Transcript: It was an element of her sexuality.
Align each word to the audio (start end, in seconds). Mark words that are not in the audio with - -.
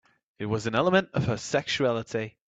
It 0.39 0.47
was 0.47 0.65
an 0.65 0.73
element 0.73 1.09
of 1.13 1.25
her 1.25 1.37
sexuality. 1.37 2.35